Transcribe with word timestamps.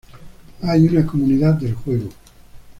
Hay 0.63 0.87
una 0.87 1.05
comunidad 1.05 1.53
del 1.53 1.75
juego. 1.75 2.09